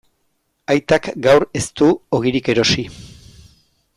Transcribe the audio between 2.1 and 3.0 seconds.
ogirik erosi.